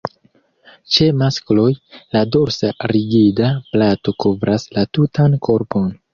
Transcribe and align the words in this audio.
Ĉe 0.95 1.09
maskloj, 1.17 1.65
la 2.17 2.23
dorsa 2.37 2.73
rigida 2.93 3.51
plato 3.75 4.17
kovras 4.27 4.69
la 4.79 4.89
tutan 4.99 5.39
korpon. 5.51 5.89